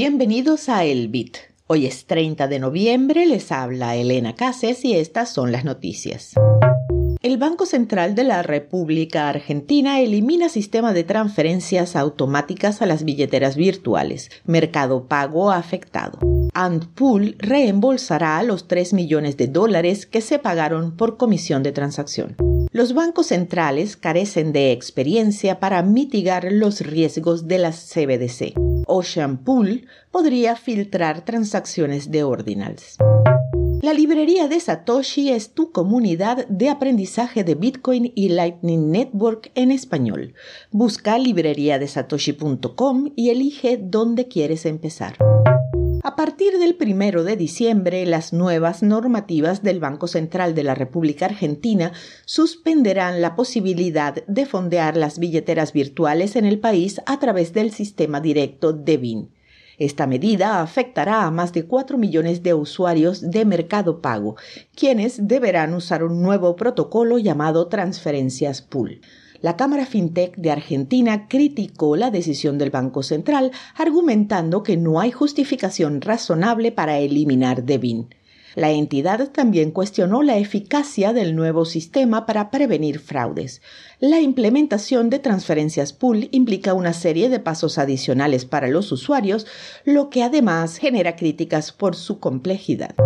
[0.00, 1.38] Bienvenidos a El Bit.
[1.66, 6.34] Hoy es 30 de noviembre, les habla Elena Cases y estas son las noticias.
[7.20, 13.56] El Banco Central de la República Argentina elimina sistema de transferencias automáticas a las billeteras
[13.56, 14.30] virtuales.
[14.44, 16.20] Mercado Pago afectado.
[16.54, 22.36] Antpool reembolsará los 3 millones de dólares que se pagaron por comisión de transacción.
[22.70, 28.67] Los bancos centrales carecen de experiencia para mitigar los riesgos de las CBDC.
[28.88, 32.96] Ocean Pool podría filtrar transacciones de ordinals.
[33.80, 39.70] La librería de Satoshi es tu comunidad de aprendizaje de Bitcoin y Lightning Network en
[39.70, 40.34] español.
[40.72, 45.16] Busca libreriadesatoshi.com y elige dónde quieres empezar.
[46.08, 51.26] A partir del primero de diciembre, las nuevas normativas del Banco Central de la República
[51.26, 51.92] Argentina
[52.24, 58.22] suspenderán la posibilidad de fondear las billeteras virtuales en el país a través del sistema
[58.22, 59.30] directo de BIN.
[59.76, 64.36] Esta medida afectará a más de 4 millones de usuarios de Mercado Pago,
[64.74, 69.02] quienes deberán usar un nuevo protocolo llamado Transferencias Pool
[69.40, 75.12] la Cámara FinTech de Argentina criticó la decisión del Banco Central, argumentando que no hay
[75.12, 78.08] justificación razonable para eliminar DEBIN.
[78.54, 83.62] La entidad también cuestionó la eficacia del nuevo sistema para prevenir fraudes.
[84.00, 89.46] La implementación de transferencias pool implica una serie de pasos adicionales para los usuarios,
[89.84, 92.96] lo que además genera críticas por su complejidad.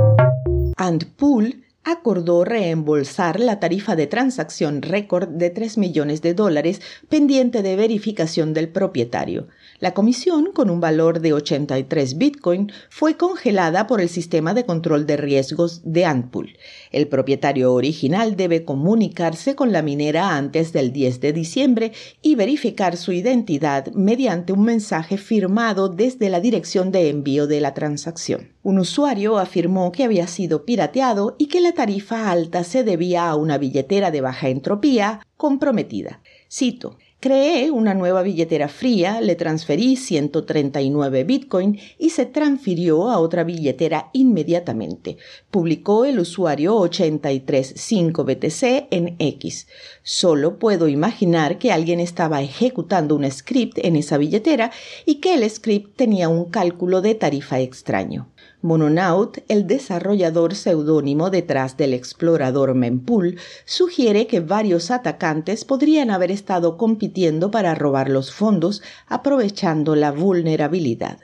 [0.78, 7.76] Antpool acordó reembolsar la tarifa de transacción récord de 3 millones de dólares pendiente de
[7.76, 9.48] verificación del propietario.
[9.80, 15.06] La comisión, con un valor de 83 Bitcoin, fue congelada por el sistema de control
[15.06, 16.56] de riesgos de Antpool.
[16.92, 22.96] El propietario original debe comunicarse con la minera antes del 10 de diciembre y verificar
[22.96, 28.51] su identidad mediante un mensaje firmado desde la dirección de envío de la transacción.
[28.62, 33.34] Un usuario afirmó que había sido pirateado y que la tarifa alta se debía a
[33.34, 36.20] una billetera de baja entropía comprometida.
[36.50, 43.44] Cito, Creé una nueva billetera fría, le transferí 139 Bitcoin y se transfirió a otra
[43.44, 45.18] billetera inmediatamente.
[45.48, 49.68] Publicó el usuario 835BTC en X.
[50.02, 54.72] Solo puedo imaginar que alguien estaba ejecutando un script en esa billetera
[55.06, 58.31] y que el script tenía un cálculo de tarifa extraño.
[58.62, 66.76] Mononaut, el desarrollador seudónimo detrás del explorador Mempool, sugiere que varios atacantes podrían haber estado
[66.76, 71.18] compitiendo para robar los fondos aprovechando la vulnerabilidad.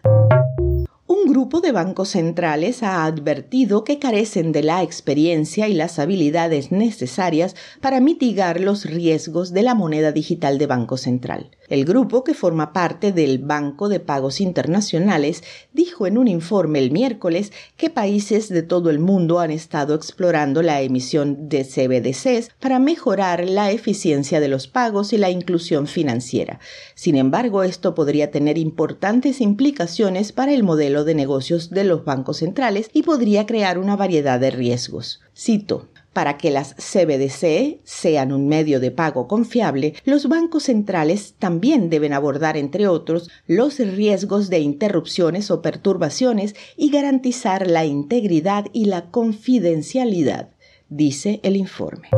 [1.38, 7.54] Grupo de bancos centrales ha advertido que carecen de la experiencia y las habilidades necesarias
[7.80, 11.52] para mitigar los riesgos de la moneda digital de Banco Central.
[11.68, 16.90] El grupo, que forma parte del Banco de Pagos Internacionales, dijo en un informe el
[16.90, 22.78] miércoles que países de todo el mundo han estado explorando la emisión de CBDCs para
[22.78, 26.58] mejorar la eficiencia de los pagos y la inclusión financiera.
[26.94, 32.38] Sin embargo, esto podría tener importantes implicaciones para el modelo de negocios de los bancos
[32.38, 35.20] centrales y podría crear una variedad de riesgos.
[35.36, 41.90] Cito, para que las CBDC sean un medio de pago confiable, los bancos centrales también
[41.90, 48.86] deben abordar, entre otros, los riesgos de interrupciones o perturbaciones y garantizar la integridad y
[48.86, 50.48] la confidencialidad,
[50.88, 52.08] dice el informe.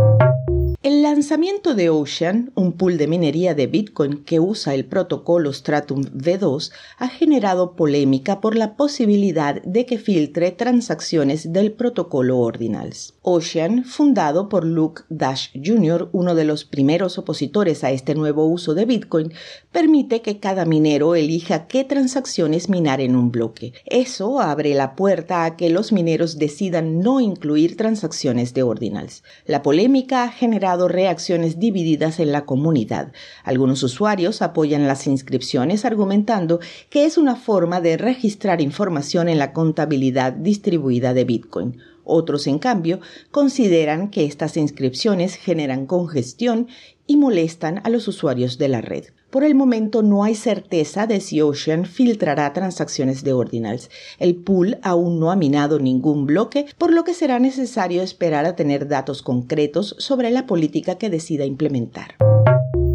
[0.83, 6.05] El lanzamiento de Ocean, un pool de minería de Bitcoin que usa el protocolo Stratum
[6.05, 13.13] V2, ha generado polémica por la posibilidad de que filtre transacciones del protocolo Ordinals.
[13.21, 18.73] Ocean, fundado por Luke Dash Jr., uno de los primeros opositores a este nuevo uso
[18.73, 19.35] de Bitcoin,
[19.73, 23.75] permite que cada minero elija qué transacciones minar en un bloque.
[23.85, 29.25] Eso abre la puerta a que los mineros decidan no incluir transacciones de Ordinals.
[29.45, 33.13] La polémica ha generado reacciones divididas en la comunidad.
[33.45, 39.53] Algunos usuarios apoyan las inscripciones argumentando que es una forma de registrar información en la
[39.53, 41.79] contabilidad distribuida de Bitcoin.
[42.05, 43.01] Otros, en cambio,
[43.31, 46.69] consideran que estas inscripciones generan congestión
[47.07, 49.05] y molestan a los usuarios de la red.
[49.31, 53.89] Por el momento no hay certeza de si Ocean filtrará transacciones de ordinals.
[54.19, 58.57] El pool aún no ha minado ningún bloque, por lo que será necesario esperar a
[58.57, 62.17] tener datos concretos sobre la política que decida implementar.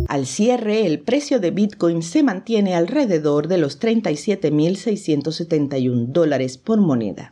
[0.10, 7.30] Al cierre, el precio de Bitcoin se mantiene alrededor de los 37.671 dólares por moneda.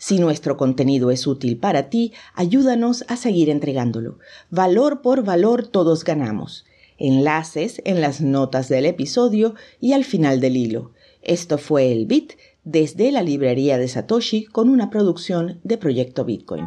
[0.00, 4.18] Si nuestro contenido es útil para ti, ayúdanos a seguir entregándolo.
[4.50, 6.64] Valor por valor todos ganamos
[6.98, 10.92] enlaces en las notas del episodio y al final del hilo.
[11.22, 12.34] Esto fue el Bit
[12.64, 16.66] desde la librería de Satoshi con una producción de Proyecto Bitcoin.